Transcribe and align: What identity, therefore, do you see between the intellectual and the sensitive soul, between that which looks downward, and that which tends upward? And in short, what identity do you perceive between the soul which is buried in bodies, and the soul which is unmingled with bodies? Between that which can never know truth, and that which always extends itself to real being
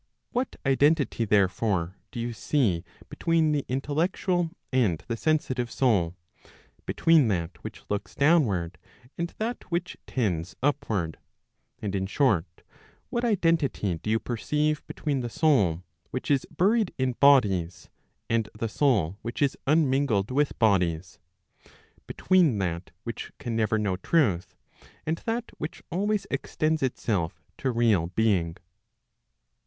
What 0.31 0.55
identity, 0.65 1.25
therefore, 1.25 1.95
do 2.09 2.19
you 2.19 2.33
see 2.33 2.83
between 3.07 3.51
the 3.51 3.63
intellectual 3.69 4.49
and 4.73 4.97
the 5.07 5.15
sensitive 5.15 5.69
soul, 5.69 6.15
between 6.87 7.27
that 7.27 7.63
which 7.63 7.83
looks 7.87 8.15
downward, 8.15 8.79
and 9.15 9.31
that 9.37 9.69
which 9.69 9.97
tends 10.07 10.55
upward? 10.63 11.19
And 11.83 11.93
in 11.93 12.07
short, 12.07 12.63
what 13.11 13.23
identity 13.23 13.99
do 13.99 14.09
you 14.09 14.17
perceive 14.17 14.81
between 14.87 15.19
the 15.19 15.29
soul 15.29 15.83
which 16.09 16.31
is 16.31 16.47
buried 16.49 16.91
in 16.97 17.11
bodies, 17.11 17.87
and 18.27 18.49
the 18.57 18.69
soul 18.69 19.19
which 19.21 19.39
is 19.39 19.55
unmingled 19.67 20.31
with 20.31 20.57
bodies? 20.57 21.19
Between 22.07 22.57
that 22.57 22.89
which 23.03 23.31
can 23.37 23.55
never 23.55 23.77
know 23.77 23.97
truth, 23.97 24.55
and 25.05 25.19
that 25.25 25.51
which 25.59 25.83
always 25.91 26.25
extends 26.31 26.81
itself 26.81 27.43
to 27.59 27.69
real 27.71 28.07
being 28.07 28.57